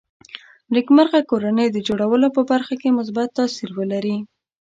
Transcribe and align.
نېکمرغه 0.73 1.19
کورنۍ 1.31 1.67
د 1.71 1.77
جوړولو 1.87 2.27
په 2.35 2.41
برخه 2.51 2.75
کې 2.81 2.95
مثبت 2.99 3.27
تاثیر 3.37 3.69
ولري 3.79 4.17